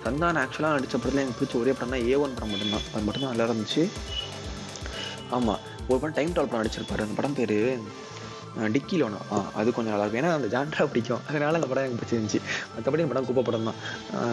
சந்தான 0.05 0.39
ஆக்சுவலாக 0.45 0.75
நடித்த 0.77 0.95
படத்தில் 0.97 1.23
எனக்கு 1.23 1.39
பிடிச்ச 1.39 1.55
ஒரே 1.63 1.73
படம் 1.77 1.93
தான் 1.95 2.05
ஏ 2.11 2.15
ஒன் 2.23 2.35
படம் 2.37 2.51
மட்டும்தான். 2.53 2.87
அது 2.93 3.05
மட்டும் 3.07 3.23
தான் 3.25 3.31
நல்லா 3.33 3.47
இருந்துச்சு. 3.49 3.83
ஆமாம் 5.37 5.61
ஒரு 5.89 5.99
படம் 6.01 6.17
டைம் 6.17 6.33
ட்ராவல் 6.33 6.51
படம் 6.51 6.63
நடிச்சிருப்பாரு. 6.63 7.05
அந்த 7.05 7.15
படம் 7.19 7.37
பேர் 7.39 7.57
டிக்கி 8.75 8.95
லோனோ 9.01 9.19
ஆ 9.33 9.37
அது 9.59 9.69
கொஞ்சம் 9.75 9.93
நல்லா 9.93 10.05
இருக்கும். 10.05 10.21
ஏன்னா 10.21 10.33
அந்த 10.39 10.47
ஜான்ட்ரா 10.55 10.83
பிடிக்கும். 10.91 11.21
அதனால 11.29 11.53
அந்த 11.59 11.67
படம் 11.71 11.85
எனக்கு 11.85 11.99
பிடிச்சிருந்துச்சு. 12.01 12.39
மற்றபடி 12.75 13.03
அந்த 13.03 13.11
படம் 13.13 13.27
குப்பை 13.29 13.43
படம் 13.49 13.67
தான். 13.69 13.79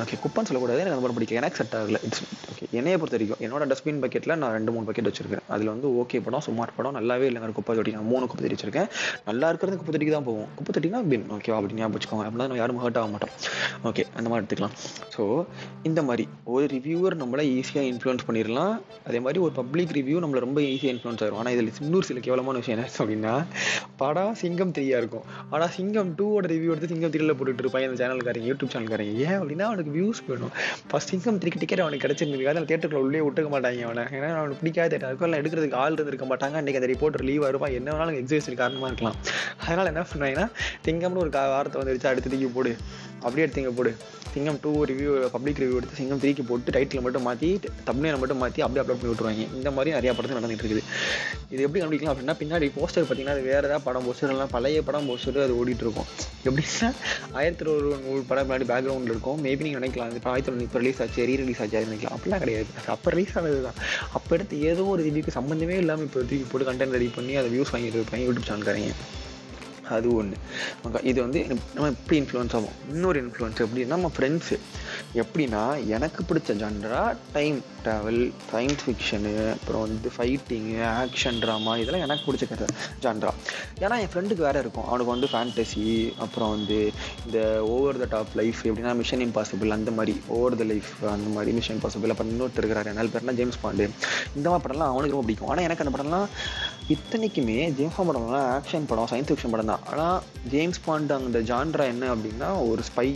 ஓகே 0.02 0.17
குப்பைன்னு 0.25 0.49
சொல்லக்கூடாது. 0.50 0.81
எனக்கு 0.82 0.96
அந்த 0.96 1.05
படம் 1.06 1.19
பிடிக்கும் 1.19 1.38
எனக்கு 1.40 1.58
செட் 1.61 1.76
ஆகல. 1.81 2.00
இட்ஸ் 2.08 2.22
ஓகே 2.52 2.67
என்னைய 2.78 2.96
பொறுத்த 3.00 3.17
வரைக்கும் 3.17 3.40
என்னோட 3.46 3.67
டஸ்ட்பின் 3.70 4.00
பக்கெட்டில் 4.02 4.34
நான் 4.43 4.55
ரெண்டு 4.58 4.72
மூணு 4.75 4.87
பக்கெட் 4.88 5.08
வச்சிருக்கேன். 5.11 5.44
அதில் 5.55 5.70
வந்து 5.75 5.88
ஓகே 6.02 6.20
படம் 6.26 6.44
சுமார் 6.49 6.75
படம். 6.78 6.94
நல்லாவே 6.99 7.26
இல்லைங்கிற 7.31 7.55
குப்பை 7.58 7.75
தொட்டி 7.78 7.94
நான் 7.99 8.08
மூணு 8.12 8.25
குப்பை 8.31 8.43
தொட்டி 8.43 8.56
வச்சிருக்கேன். 8.56 8.88
நல்லா 9.28 9.49
இருக்கிறது 9.52 9.78
குப்பை 9.81 9.93
தொட்டிக்கு 9.94 10.14
தான் 10.17 10.28
போவோம். 10.28 10.49
குப்பை 10.58 10.72
தொட்டினா 10.76 11.00
பின் 11.12 11.26
ஓகேவா 11.37 11.58
அப்படி 11.61 11.78
ஞாபகம் 11.81 11.96
வச்சுக்கோங்க. 11.96 12.26
அப்படின்னா 12.26 12.49
நம்ம 12.50 12.61
யாரும் 12.62 12.82
ஹர்ட் 12.84 13.00
ஆக 13.02 13.08
மாட்டோம். 13.14 13.32
ஓகே 13.90 14.05
அந்த 14.19 14.26
மாதிரி 14.31 14.43
எடுத்துக்கலாம். 14.43 14.76
ஸோ 15.17 15.22
இந்த 15.90 16.02
மாதிரி 16.11 16.26
ஒரு 16.55 16.67
ரிவ்யூவர் 16.76 17.17
நம்மளை 17.22 17.46
ஈஸியாக 17.58 17.87
இன்ஃப்ளூயன்ஸ் 17.93 18.26
பண்ணிடலாம். 18.28 18.75
அதே 19.08 19.20
மாதிரி 19.26 19.40
ஒரு 19.46 19.55
பப்ளிக் 19.61 19.94
ரிவ்யூ 20.00 20.19
நம்மளை 20.26 20.43
ரொம்ப 20.49 20.61
ஈஸியாக 20.75 20.94
இன்ஃப்ளூயன்ஸ் 20.94 21.22
ஆகிடும் 21.25 21.40
ஆனால் 21.43 21.55
இதில் 21.56 21.72
இன்னொரு 21.87 22.06
சில 22.11 22.20
கேவலமான 22.28 22.58
விஷயம் 22.62 22.76
என்ன 22.78 22.88
அப்படின்னா 23.00 23.34
படம் 24.15 24.35
சிங்கம் 24.35 24.73
த்ரீயா 24.73 24.97
இருக்கும். 24.97 25.23
ஆனால் 25.51 25.71
சிங்கம் 25.71 26.15
டூவோட 26.19 26.45
ரிவ்யூ 26.45 26.71
எடுத்து 26.71 26.87
சிங்கம் 26.87 27.11
த்ரீல 27.11 27.33
போட்டுட்டு 27.33 27.59
இருப்பான். 27.59 27.89
அந்த 27.89 28.09
சேனல்காரங்க 28.09 28.45
யூடியூப் 28.45 28.71
சேனல்காரங்க 28.73 29.15
ஏன் 29.15 29.41
அப்படின்னா 29.41 29.61
அவனுக்கு 29.61 30.01
வியூஸ் 30.01 30.27
வேணும் 30.27 30.51
ஃபஸ்ட் 30.91 30.97
சிங்கம் 30.97 31.39
த்ரீக்கு 31.39 31.59
டிக்கெட் 31.59 31.81
அவனுக்கு 31.81 32.09
கிடச்சிருந்துருக்கு 32.09 32.55
அந்த 32.55 32.77
தேட்டருக்குள்ள 32.77 32.95
உள்ளே 32.95 33.19
விட்டுக்க 33.19 33.45
மாட்டாங்க 33.45 33.83
அவனை. 33.83 34.03
ஏன்னா 34.03 34.35
அவனுக்கு 34.35 34.57
பிடிக்காத 34.57 34.97
தேட்டர் 34.97 35.23
எல்லாம் 35.23 35.41
எடுக்கிறதுக்கு 35.41 35.75
ஆள் 35.75 35.93
இருந்திருக்க 35.93 36.37
மாட்டாங்க. 36.37 36.51
அன்றைக்கி 36.51 36.55
அந்த 36.55 36.81
ரிப்போர்ட் 36.81 37.23
லீவாக 37.23 37.49
இருப்பான். 37.49 37.73
என்ன 37.73 37.93
வேணாலும் 37.93 38.25
எக்ஸிபிஷன் 38.25 38.55
காரணமாக 38.55 38.87
இருக்கலாம். 38.87 39.17
அதனால் 39.61 39.87
என்ன 39.87 40.01
பண்ணுவாங்கன்னா 40.01 40.51
சிங்கம்னு 40.85 41.17
ஒரு 41.17 41.29
கா- 41.29 41.49
வார்த்தை 41.49 41.83
வந்துருச்சு. 41.83 42.06
அடுத்து 42.06 42.31
தூக்கி 42.31 42.47
போடு. 42.47 42.77
அப்படியே 43.21 43.47
எடுத்தீங்க 43.47 43.71
போடு. 43.77 43.95
சிங்கம் 44.33 44.59
டூ 44.63 44.85
ரிவ்யூ 44.85 45.27
பப்ளிக் 45.27 45.59
ரிவ்யூ 45.59 45.77
எடுத்து 45.77 45.95
சிங்கம் 45.95 46.19
த்ரீக்கு 46.19 46.47
போட்டு 46.49 46.71
டைட்டில் 46.71 47.01
மட்டும் 47.01 47.23
மாற்றி 47.23 47.61
தம்ப்நெயிலை 47.87 48.19
மட்டும் 48.19 48.37
மாற்றி 48.37 48.63
அப்படியே 48.63 48.95
அப்லோட் 48.95 48.99
பண்ணி 49.01 49.43
விட்டுருவாங்க. 49.43 49.55
இந்த 49.55 49.71
மாதிரி 49.71 49.97
நிறையா 49.97 50.15
படத்தில் 50.17 50.37
நடந்துட்டு 50.37 50.61
இருக்குது. 50.61 50.83
இது 51.51 51.63
எப்படி 51.63 51.85
கண்டுபிடிக்கலாம் 51.85 52.11
அப்படின்னா 52.11 52.35
பின்னாடி 52.39 52.71
போஸ்டர் 52.77 53.05
பார்த்தீங்கன்னா 53.05 53.27
அது 53.27 53.41
வேறு 53.41 53.56
ஏதாவது 53.56 53.81
படம் 53.81 54.00
படம் 54.08 54.32
எல்லாம் 54.35 54.52
பழைய 54.55 54.82
படம் 54.88 55.08
போஸ்டர் 55.11 55.44
அது 55.47 55.56
ஓடிட்டு 55.61 55.85
இருக்கும் 55.87 56.08
எப்படின்னா 56.47 56.88
ஆயிரத்தி 57.38 57.64
ஒரு 57.73 57.88
நூறு 58.05 58.23
படம் 58.29 58.47
முன்னாடி 58.49 58.67
பேக்ரவுண்டில் 58.70 59.12
இருக்கும். 59.14 59.38
மேபி 59.47 59.64
நீங்கள் 59.67 59.81
நினைக்கலாம் 59.81 60.17
இப்போ 60.20 60.31
ஆயிரத்தி 60.32 60.50
தொண்ணூறு 60.50 60.69
இப்போ 60.69 60.81
ரிலீஸ் 60.82 61.00
ஆச்சு 61.05 61.26
ரீ 61.31 61.35
ரிலீஸ் 61.43 61.61
ஆச்சு 61.64 61.87
நினைக்கலாம். 61.91 62.14
அப்படிலாம் 62.17 62.43
கிடையாது. 62.44 62.70
அப்போ 62.97 63.11
ரிலீஸ் 63.14 63.35
ஆனது 63.41 63.61
தான் 63.69 63.79
அப்போ 64.19 64.31
எடுத்து 64.37 64.62
ஏதோ 64.73 64.85
ஒரு 64.94 65.02
ரிவ்யூக்கு 65.08 65.37
சம்மந்தமே 65.38 65.79
இல்லாமல் 65.85 66.08
இப்போ 66.08 66.20
தூக்கி 66.31 66.47
போட்டு 66.52 66.69
கண்டென்ட் 66.70 66.97
ரெடி 66.99 67.11
பண்ணி 67.19 67.35
அதை 67.43 67.50
வியூஸ் 67.56 67.75
வாங்கிட்டு 67.75 68.00
இருப்பாங்க 68.00 68.25
யூடியூப் 68.29 68.49
சேனல்காரங்க 68.50 68.93
அது 69.97 70.09
ஒன்று 70.21 70.37
இது 71.11 71.19
வந்து 71.27 71.41
நம்ம 71.75 71.89
எப்படி 71.95 72.19
இன்ஃப்ளூயன்ஸ் 72.21 72.55
ஆகும் 72.59 72.77
இன்னொரு 72.93 73.19
இன்ஃப்ளூயன்ஸ் 73.25 73.63
எப்படின்னா 73.65 73.95
நம்ம 73.97 74.11
ஃப்ரெண்ட்ஸு 74.17 74.59
எப்படின்னா 75.23 75.63
எனக்கு 75.97 76.21
பிடிச்ச 76.31 76.57
genre 76.63 77.03
time 77.37 77.59
travel 77.85 78.23
science 78.53 78.83
fiction 78.87 79.35
அப்புறம் 79.53 79.83
வந்து 79.87 80.09
ஃபைட்டிங்கு 80.17 80.81
ஆக்ஷன் 81.03 81.39
ட்ராமா 81.45 81.75
இதெல்லாம் 81.83 82.05
எனக்கு 82.07 82.25
பிடிச்ச 82.29 82.47
கதை 82.49 82.67
ஜான்ரா 83.05 83.33
ஏன்னா 83.85 83.99
என் 84.03 84.13
ஃப்ரெண்டுக்கு 84.15 84.47
வேறு 84.49 84.63
இருக்கும். 84.65 84.87
அவனுக்கு 84.89 85.13
வந்து 85.15 85.29
ஃபேண்டசி 85.33 85.87
அப்புறம் 86.25 86.51
வந்து 86.57 86.79
இந்த 87.27 87.39
ஓவர் 87.75 88.01
த 88.03 88.09
டாப் 88.15 88.35
லைஃப் 88.41 88.61
எப்படின்னா 88.69 88.95
மிஷன் 89.01 89.25
இம்பாசிபிள் 89.29 89.77
அந்த 89.79 89.91
மாதிரி 89.99 90.15
ஓவர் 90.39 90.59
த 90.63 90.67
லைஃப் 90.73 90.91
அந்த 91.15 91.31
மாதிரி 91.37 91.55
மிஷன் 91.59 91.79
இம்பாசிபிள் 91.79 92.13
அப்புறம் 92.15 92.33
இன்னொருத்தர் 92.33 92.65
இருக்கிறாரு 92.65 92.97
நாலு 92.99 93.11
பேர்னா 93.15 93.37
ஜேம்ஸ் 93.41 93.63
பாண்டு 93.65 93.87
இந்த 94.37 94.47
மாதிரி 94.51 94.65
படம்லாம் 94.67 94.93
அவனுக்கு 94.93 95.15
ரொம்ப 95.17 95.27
பிடிக்கும். 95.29 95.51
ஆனால் 95.53 95.67
எனக்கு 95.69 95.85
அந்த 95.85 95.95
படம்லாம் 95.97 96.29
இத்தனைக்குமே 96.95 97.57
ஜேம்ஸ் 97.79 97.97
பாண்ட் 97.97 98.11
படம்லாம் 98.11 98.47
ஆக்ஷன் 98.55 98.87
படம் 98.91 99.09
சயின்ஸ் 99.11 99.29
ஃபிக்ஷன் 99.31 99.53
படம் 99.55 99.69
தான். 99.71 99.83
ஆனால் 99.91 100.17
ஜேம்ஸ் 100.53 100.81
பாண்ட் 100.87 101.13
அந்த 101.17 101.41
ஜான்ரா 101.51 101.85
என்ன 101.93 102.05
அப்படின்னா 102.15 102.49
ஒரு 102.71 102.83
ஸ்பை 102.89 103.07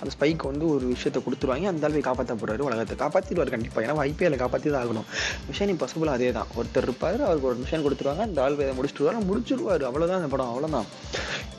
அந்த 0.00 0.10
ஸ்பைக்கு 0.14 0.44
வந்து 0.50 0.64
ஒரு 0.72 0.84
விஷயத்தை 0.94 1.20
கொடுத்துருவாங்க. 1.26 1.66
அந்த 1.72 1.86
ஆள் 1.88 1.96
காப்பாற்ற 2.08 2.34
போகிறாரு 2.40 2.66
உலகத்தை 2.66 2.96
காப்பாற்றிடுவார் 3.04 3.54
கண்டிப்பாக 3.54 3.86
ஏன்னா 3.86 4.04
ஐபிஎல் 4.10 4.38
காப்பாற்றி 4.42 4.72
தான் 4.74 4.82
ஆகணும். 4.82 5.06
மிஷன் 5.48 5.72
இம்பாசிபிள் 5.74 6.12
அதே 6.16 6.28
தான். 6.38 6.50
ஒருத்தர் 6.58 6.86
இருப்பார் 6.88 7.18
அவருக்கு 7.28 7.50
ஒரு 7.52 7.58
மிஷன் 7.62 7.86
கொடுத்துருவாங்க. 7.86 8.24
அந்த 8.28 8.42
ஆள் 8.46 8.58
இதை 8.58 8.74
முடிச்சுடுவார் 8.80 9.18
முடிச்சிடுவார் 9.30 9.86
அவ்வளோதான் 9.90 10.20
அந்த 10.22 10.30
படம் 10.34 10.52
அவ்வளோதான் 10.52 10.88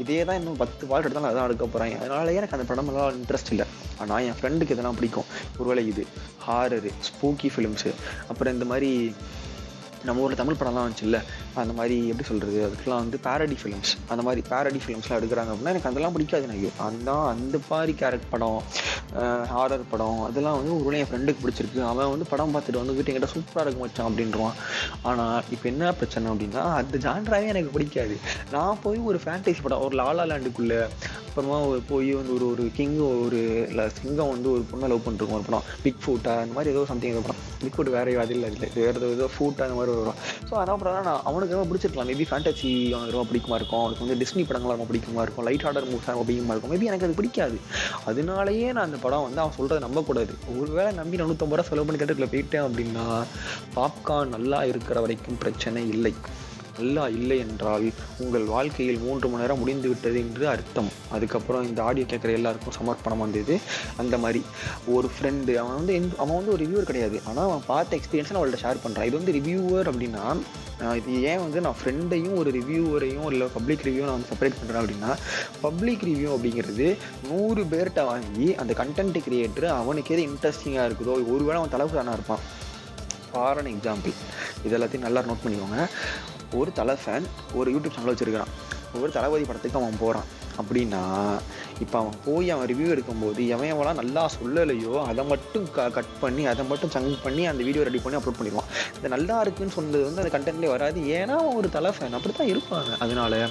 இதே 0.04 0.22
தான் 0.28 0.40
இன்னும் 0.42 0.62
பத்து 0.64 0.84
பால் 0.92 1.06
எடுத்தாலும் 1.06 1.32
அதான் 1.32 1.50
எடுக்க 1.50 1.66
போகிறாங்க 1.66 1.98
அதனால 2.04 2.38
எனக்கு 2.40 2.58
அந்த 2.60 2.68
படம் 2.72 2.92
எல்லாம் 2.94 3.20
இன்ட்ரெஸ்ட் 3.22 3.54
இல்லை. 3.56 3.68
ஆனால் 4.04 4.24
என் 4.28 4.40
ஃப்ரெண்டுக்கு 4.40 4.76
இதெல்லாம் 4.76 4.98
பிடிக்கும். 5.00 5.28
ஒருவேளை 5.60 5.82
இது 5.92 6.06
ஹாரரு 6.48 6.92
ஸ்பூக்கி 7.10 7.50
ஃபிலிம்ஸு 7.56 7.92
அப்புறம் 8.30 8.54
இந்த 8.58 8.68
மாதிரி 8.74 8.92
நம்ம 10.04 10.22
ஊரில் 10.22 10.38
தமிழ் 10.38 10.60
படம்லாம் 10.60 10.86
வந்துச்சுல்ல? 10.88 11.18
அந்த 11.62 11.74
மாதிரி 11.78 11.96
எப்படி 12.12 12.28
சொல்கிறது 12.30 12.60
அதுக்கெலாம் 12.66 13.04
வந்து 13.04 13.20
பேரடி 13.28 13.58
ஃபிலிம்ஸ் 13.62 13.92
அந்த 14.12 14.22
மாதிரி 14.28 14.42
பேரடி 14.52 14.80
ஃபிலிம்ஸ்லாம் 14.84 15.20
எடுக்கிறாங்க 15.20 15.52
அப்படின்னா 15.54 15.74
எனக்கு 15.74 15.90
அதெல்லாம் 15.92 16.16
பிடிக்காது. 16.16 16.48
எனக்கு 16.50 16.70
அந்த 16.88 17.12
அந்த 17.34 17.58
மாதிரி 17.70 17.94
கேரக்ட் 18.02 18.32
படம் 18.34 18.60
ஹாரர் 19.52 19.86
படம் 19.92 20.20
அதெல்லாம் 20.28 20.58
வந்து 20.60 20.74
ஒரு 20.88 20.98
என் 20.98 21.10
ஃப்ரெண்டுக்கு 21.10 21.44
பிடிச்சிருக்கு. 21.44 21.80
அவன் 21.92 22.12
வந்து 22.14 22.26
படம் 22.32 22.54
பார்த்துட்டு 22.56 22.82
வந்து 22.82 22.96
என்கிட்ட 23.00 23.30
சூப்பராக 23.36 23.64
இருக்கும் 23.66 23.86
வச்சான் 23.86 24.08
அப்படின்றான். 24.10 24.58
ஆனால் 25.10 25.44
இப்போ 25.56 25.66
என்ன 25.72 25.92
பிரச்சனை 26.00 26.32
அப்படின்னா 26.32 26.64
அந்த 26.80 26.98
ஜான்ராவே 27.06 27.48
எனக்கு 27.54 27.74
பிடிக்காது. 27.76 28.18
நான் 28.56 28.82
போய் 28.84 29.00
ஒரு 29.12 29.20
ஃபேண்டசி 29.24 29.64
படம் 29.66 29.84
ஒரு 29.88 29.96
லாலா 30.02 30.26
லேண்டுக்குள்ளே 30.32 30.80
அப்புறமா 31.30 31.58
ஒரு 31.70 31.82
போய் 31.90 32.10
வந்து 32.20 32.34
ஒரு 32.38 32.46
ஒரு 32.52 32.64
கிங் 32.78 32.96
ஒரு 33.26 33.42
இல்லை 33.72 33.86
சிங்கம் 33.98 34.32
வந்து 34.36 34.50
ஒரு 34.56 34.64
பொண்ணை 34.72 34.88
லவ் 34.92 35.04
பண்ணிருக்கோம் 35.06 35.40
ஒரு 35.40 35.48
படம். 35.50 35.68
பிக் 35.86 36.02
ஃபூட்டா 36.04 36.34
அந்த 36.44 36.54
மாதிரி 36.58 36.74
ஏதோ 36.76 36.86
சம்திங் 36.92 37.14
ஏதோ 37.16 37.24
படம். 37.28 37.44
பிக் 37.64 37.76
ஃபுட் 37.78 37.92
வேற 37.98 38.16
அது 38.24 38.34
இல்லை 38.38 38.50
இல்லை. 38.54 38.70
வேறு 38.78 38.98
ஏதோ 39.02 39.10
ஏதோ 39.18 39.30
ஃபூட்டா 39.36 39.66
அந்த 39.68 39.78
மாதிரி 39.80 39.96
வரும் 40.00 40.20
ஸோ 40.50 40.56
அதான் 40.62 40.82
படம். 40.84 41.08
நான் 41.10 41.22
அவன் 41.24 41.39
அவனுக்கு 41.40 41.60
ரொம்ப 41.60 41.72
பிடிச்சிருக்கலாம். 41.72 42.10
மேபி 42.12 42.26
ஃபேண்டசி 42.30 42.72
அவனுக்கு 42.92 43.18
ரொம்ப 43.18 43.32
பிடிக்குமா 43.32 43.58
இருக்கும். 43.60 43.82
அவனுக்கு 43.84 44.06
வந்து 44.06 44.20
டிஸ்னி 44.24 44.46
படங்கள் 44.50 44.76
ரொம்ப 44.76 44.88
பிடிக்குமா 44.94 45.22
இருக்கும். 45.22 45.46
லைட் 45.46 45.66
ஆர்டர் 45.66 45.90
மூவ்ஸ் 45.92 46.12
ரொம்ப 46.12 46.26
பிடிக்குமா 46.32 46.54
இருக்கும். 46.54 46.74
மேபி 46.74 46.90
எனக்கு 46.92 47.06
அது 47.06 47.20
பிடிக்காது. 47.22 47.60
அதனாலயே 48.08 48.68
நான் 48.72 48.88
அந்த 48.90 48.98
படம் 49.06 49.26
வந்து 49.28 49.42
அவன் 49.42 49.58
சொல்கிறத 49.60 49.80
நம்பக்கூடாது. 49.80 50.34
ஒருவேளை 50.60 50.92
நம்பி 50.94 51.18
நானூற்றம்பது 51.18 51.56
ரூபா 51.56 51.68
செலவு 51.70 51.88
பண்ணி 51.88 52.02
தேட்டரில் 52.02 52.34
போயிட்டேன் 52.34 52.68
அப்படின்னா 52.68 53.06
பாப்கார்ன் 53.76 54.36
நல்லா 54.36 54.64
இருக்கிற 54.64 55.00
வரைக்கும் 55.00 55.38
பிரச்சனை 55.38 55.90
இல்லை. 55.90 56.14
நல்லா 56.80 57.06
இல்லை 57.18 57.38
என்றால் 57.46 57.88
உங்கள் 58.24 58.46
வாழ்க்கையில் 58.54 59.04
மூன்று 59.06 59.30
மணி 59.32 59.44
நேரம் 59.44 59.62
முடிந்து 59.64 59.88
விட்டது 59.92 60.18
என்று 60.26 60.46
அர்த்தம். 60.54 60.92
அதுக்கப்புறம் 61.16 61.68
இந்த 61.70 61.80
ஆடியோ 61.88 62.08
கேட்குற 62.12 62.32
எல்லாருக்கும் 62.40 62.78
சமர்ப்பணம் 62.80 63.24
வந்தது. 63.26 63.56
அந்த 64.04 64.18
மாதிரி. 64.24 64.42
ஒரு 64.96 65.10
ஃப்ரெண்டு 65.16 65.54
அவன் 65.64 65.78
வந்து 65.80 65.94
என் 66.00 66.10
அவன் 66.24 66.38
வந்து 66.40 66.54
ஒரு 66.56 66.64
ரிவ்யூவர் 66.66 66.90
கிடையாது. 66.92 67.20
ஆனால் 67.30 67.46
அவன் 67.50 67.68
பார்த்த 67.72 68.00
எக்ஸ்பீரியன்ஸை 68.00 68.34
நான் 68.34 68.42
அவள்கிட்ட 68.42 68.64
ஷேர் 68.66 68.84
பண்ணுறான் 68.86 69.08
இது 69.10 69.20
வந்து 69.20 69.38
ரிவ்யூவர் 69.40 69.90
அப்படின்னா 69.92 70.26
நான் 70.82 70.98
இது 71.00 71.14
ஏன் 71.30 71.42
வந்து 71.44 71.60
நான் 71.66 71.78
ஃப்ரெண்டையும் 71.80 72.36
ஒரு 72.42 72.50
ரிவ்யூவரையும் 72.58 73.26
இல்லை 73.32 73.48
பப்ளிக் 73.56 73.84
ரிவ்யூ 73.88 74.04
நான் 74.08 74.18
வந்து 74.18 74.30
செப்பரேட் 74.32 74.60
பண்ணுறேன் 74.60 74.82
அப்படின்னா 74.82 75.12
பப்ளிக் 75.66 76.06
ரிவ்யூ 76.10 76.30
அப்படிங்கிறது 76.36 76.88
நூறு 77.30 77.64
பேர்கிட்ட 77.74 78.04
வாங்கி 78.12 78.48
அந்த 78.64 78.74
கண்டென்ட் 78.82 79.20
கிரியேட்டர் 79.28 79.68
அவனுக்கு 79.82 80.14
எது 80.16 80.24
இன்ட்ரெஸ்டிங்காக 80.30 80.88
இருக்குதோ 80.90 81.16
ஒருவேளை 81.34 81.58
அவன் 81.62 81.76
தலைவரானா 81.76 82.16
இருப்பான். 82.18 82.44
ஃபார் 83.32 83.60
அன் 83.62 83.72
எக்ஸாம்பிள் 83.74 84.16
இது 84.66 84.76
எல்லாத்தையும் 84.78 85.08
நல்லா 85.08 85.24
நோட் 85.30 85.44
பண்ணிக்கோங்க. 85.44 85.82
ஒரு 86.60 86.70
தலை 86.80 86.96
ஃபேன் 87.04 87.26
ஒரு 87.60 87.70
யூடியூப் 87.76 87.96
சேனல் 87.96 88.14
வச்சுருக்கிறான். 88.14 88.54
ஒரு 89.00 89.10
தளபதி 89.16 89.44
படத்துக்கு 89.48 89.80
அவன் 89.80 90.00
போகிறான் 90.04 90.28
அப்படின்னா 90.62 91.02
இப்போ 91.84 91.96
அவன் 92.00 92.16
போய் 92.26 92.48
அவன் 92.54 92.70
ரிவ்யூ 92.72 92.88
எடுக்கும்போது 92.94 93.42
எவன் 93.56 93.72
எவனா 93.74 93.92
நல்லா 94.00 94.24
சொல்லலையோ 94.38 94.94
அதை 95.10 95.24
மட்டும் 95.32 95.66
க 95.76 95.86
கட் 95.98 96.16
பண்ணி 96.24 96.44
அதை 96.52 96.64
மட்டும் 96.72 96.94
சங்க் 96.96 97.24
பண்ணி 97.26 97.44
அந்த 97.52 97.62
வீடியோ 97.68 97.84
ரெடி 97.90 98.02
பண்ணி 98.06 98.20
அப்லோட் 98.20 98.40
பண்ணிடுவான். 98.40 98.72
இது 98.98 99.14
நல்லா 99.16 99.36
இருக்குன்னு 99.46 99.76
சொன்னது 99.78 100.02
வந்து 100.08 100.24
அந்த 100.24 100.32
கண்டென்ட்லேயே 100.36 100.74
வராது. 100.76 101.02
ஏன்னா 101.20 101.36
அவன் 101.44 101.60
ஒரு 101.62 101.70
தலை 101.78 101.92
ஃபேன் 101.98 102.18
அப்படி 102.20 102.34
தான் 102.40 102.52
இருப்பாங்க. 102.54 102.92
அதனால 103.06 103.42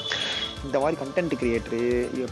இந்த 0.66 0.76
மாதிரி 0.82 0.96
கண்டென்ட் 1.00 1.34
கிரியேட்டரு 1.40 1.80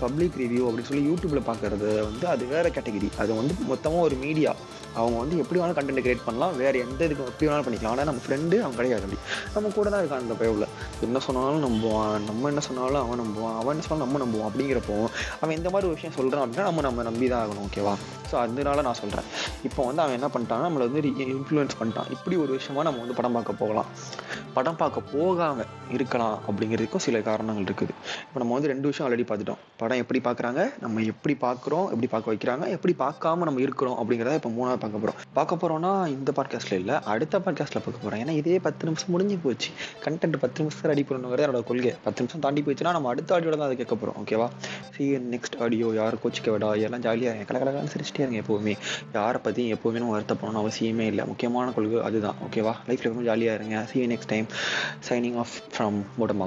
பப்ளிக் 0.04 0.38
ரிவ்யூ 0.42 0.62
அப்படின்னு 0.68 0.90
சொல்லி 0.90 1.04
யூடியூப்பில் 1.08 1.48
பார்க்குறது 1.48 1.90
வந்து 2.08 2.26
அது 2.32 2.44
வேறு 2.54 2.74
கேட்டகிரி 2.76 3.08
அது 3.22 3.32
வந்து 3.40 3.54
மொத்தமாக 3.70 4.06
ஒரு 4.08 4.16
மீடியா 4.24 4.52
அவங்க 4.98 5.16
வந்து 5.22 5.36
எப்படி 5.42 5.58
வேணாலும் 5.60 5.78
கண்டென்ட் 5.78 6.04
கிரியேட் 6.06 6.26
பண்ணலாம். 6.28 6.54
வேறு 6.62 6.82
எந்த 6.86 7.00
இதுக்கு 7.06 7.30
எப்படி 7.32 7.48
வேணாலும் 7.48 7.68
பண்ணிக்கலாம். 7.68 7.94
ஆனால் 7.96 8.08
நம்ம 8.10 8.22
ஃப்ரெண்டு 8.26 8.58
அவன் 8.64 8.78
கிடையாது 8.80 9.15
நம்ம 9.54 9.72
கூட 9.78 9.86
தான் 9.92 10.02
இருக்கான் 10.02 10.24
அந்த 10.24 10.36
பயவில் 10.40 10.66
என்ன 11.06 11.18
சொன்னாலும் 11.26 11.64
நம்புவான். 11.68 12.26
நம்ம 12.28 12.48
என்ன 12.52 12.64
சொன்னாலும் 12.68 13.02
அவன் 13.04 13.22
நம்புவான். 13.24 13.56
அவன் 13.60 13.74
என்ன 13.74 13.86
சொன்னாலும் 13.88 14.12
நம்ம 14.12 14.22
நம்புவான் 14.24 14.50
அப்படிங்கிறப்போ 14.50 14.98
அவன் 15.40 15.56
இந்த 15.58 15.68
மாதிரி 15.72 15.88
ஒரு 15.90 15.96
விஷயம் 15.98 16.16
சொல்கிறான் 16.18 16.44
அப்படின்னா 16.44 16.68
நம்ம 16.70 16.84
நம்ம 16.88 17.02
நம்பி 17.10 17.28
தான் 17.32 17.42
ஆகணும் 17.44 17.66
ஓகேவா 17.68 17.94
ஸோ 18.30 18.34
அதனால 18.42 18.82
நான் 18.86 19.00
சொல்கிறேன் 19.00 19.26
இப்போ 19.66 19.80
வந்து 19.88 20.02
அவன் 20.04 20.16
என்ன 20.18 20.28
பண்ணிட்டான்? 20.34 20.62
நம்மளை 20.66 20.84
வந்து 20.88 21.02
இன்ஃப்ளூயன்ஸ் 21.34 21.76
பண்ணிட்டான். 21.80 22.08
இப்படி 22.14 22.36
ஒரு 22.44 22.52
விஷயமா 22.58 22.82
நம்ம 22.86 23.00
வந்து 23.02 23.16
படம் 23.18 23.36
பார்க்க 23.36 23.60
போகலாம். 23.60 23.88
படம் 24.56 24.78
பார்க்க 24.80 25.00
போகாமல் 25.12 25.68
இருக்கலாம் 25.96 26.36
அப்படிங்கிறதுக்கும் 26.48 27.04
சில 27.06 27.20
காரணங்கள் 27.28 27.66
இருக்குது. 27.68 27.92
இப்போ 28.26 28.38
நம்ம 28.42 28.54
வந்து 28.56 28.70
ரெண்டு 28.72 28.86
விஷயம் 28.90 29.06
ஆல்ரெடி 29.06 29.26
பார்த்துட்டோம். 29.30 29.60
படம் 29.82 30.00
எப்படி 30.02 30.20
பார்க்குறாங்க? 30.26 30.62
நம்ம 30.84 31.02
எப்படி 31.12 31.36
பார்க்குறோம்? 31.46 31.86
எப்படி 31.94 32.10
பார்க்க 32.14 32.32
வைக்கிறாங்க? 32.32 32.66
எப்படி 32.76 32.94
பார்க்காம 33.04 33.46
நம்ம 33.48 33.62
இருக்கிறோம் 33.66 33.96
அப்படிங்கிறத 34.00 34.34
இப்போ 34.40 34.52
மூணாவது 34.58 34.80
பார்க்க 34.84 35.02
போகிறோம் 35.04 35.20
பார்க்க 35.38 35.60
போகிறோம்னா 35.62 35.92
இந்த 36.16 36.32
பாட்காஸ்ட்டில் 36.38 36.78
இல்லை. 36.82 36.96
அடுத்த 37.14 37.40
பாட்காஸ்ட்டில் 37.46 37.84
பார்க்க 37.86 38.04
போகிறோம் 38.04 38.22
ஏன்னா 38.24 38.36
இதே 38.42 38.58
பத்து 38.66 38.86
நிமிஷம் 38.90 39.14
முடிஞ்சு 39.16 39.38
போச்சு. 39.44 39.70
கண்டென்ட் 40.06 40.40
பத்து 40.44 40.58
நிமிஷம் 40.62 40.88
ரெடி 40.92 41.06
பண்ணணுங்கிறது 41.08 41.46
என்னோட 41.48 41.64
கொள்கை. 41.72 41.94
பத்து 42.06 42.20
நிமிஷம் 42.22 42.44
தாண்டி 42.46 42.62
போச்சுன்னா 42.66 42.94
நம்ம 42.96 43.08
அடுத்த 43.14 43.34
ஆடியோட 43.36 43.56
தான் 43.60 43.68
அதை 43.68 43.76
கேட்க 43.82 43.94
போகிறோம் 43.94 44.18
ஓகேவா 44.22 44.48
சி 44.94 45.04
நெக்ஸ்ட் 45.34 45.58
ஆடியோ 45.66 45.88
யாரும் 46.00 46.22
கோச்சிக்க 46.24 46.54
விடா 46.54 46.70
எல்லாம் 46.86 47.04
ஜாலியாக 47.06 47.46
கலகலகான்னு 47.50 47.92
சிரிச்சிட்டே 47.94 48.24
இருங்க 48.24 48.40
எப்போவுமே. 48.44 48.76
யாரை 49.12 49.40
பற்றியும் 49.42 49.78
எப்போவுமே 49.78 50.00
நம்ம 50.02 50.14
வருத்தப்படணும் 50.18 50.62
அவசியமே 50.64 51.06
இல்லை. 51.12 51.26
முக்கியமான 51.32 51.72
கொள்கை 51.78 52.00
அதுதான். 52.10 52.40
ஓகேவா 52.46 52.74
லைஃப்பில் 52.88 53.12
ரொம்ப 53.12 53.26
ஜாலியாக 53.30 53.58
இருங்க. 53.60 53.84
See 53.92 54.06
next 54.14 54.32
time 54.34 54.48
signing 55.08 55.38
off 55.44 55.58
from 55.74 56.00
modem 56.16 56.42